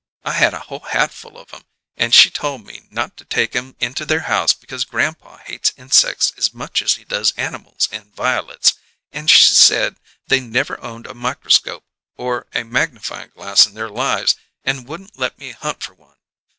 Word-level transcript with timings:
I 0.23 0.31
had 0.31 0.55
a 0.55 0.61
whole 0.61 0.79
hatful 0.89 1.37
of 1.37 1.53
'em, 1.53 1.61
and 1.95 2.11
she 2.11 2.31
told 2.31 2.65
me 2.65 2.87
not 2.89 3.17
to 3.17 3.23
take 3.25 3.55
'em 3.55 3.75
into 3.79 4.03
their 4.03 4.21
house, 4.21 4.51
because 4.51 4.83
grandpa 4.83 5.37
hates 5.45 5.73
insecks 5.77 6.33
as 6.39 6.55
much 6.55 6.81
as 6.81 6.95
he 6.95 7.03
does 7.03 7.33
animals 7.37 7.87
and 7.91 8.11
violets, 8.15 8.73
and 9.11 9.29
she 9.29 9.53
said 9.53 9.97
they 10.25 10.39
never 10.39 10.81
owned 10.83 11.05
a 11.05 11.13
microscope 11.13 11.83
or 12.17 12.47
a 12.51 12.63
magnifying 12.63 13.29
glass 13.29 13.67
in 13.67 13.75
their 13.75 13.89
lives, 13.89 14.33
and 14.63 14.87
wouldn't 14.87 15.19
let 15.19 15.37
me 15.37 15.51
hunt 15.51 15.83
for 15.83 15.93
one. 15.93 16.17